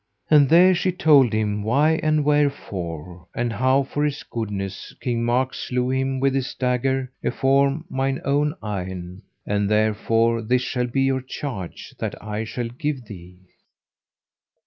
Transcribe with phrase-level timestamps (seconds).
[0.31, 5.53] And there she told him why and wherefore, and how for his goodness King Mark
[5.53, 9.21] slew him with his dagger afore mine own eyen.
[9.45, 13.41] And therefore this shall be your charge that I shall give thee.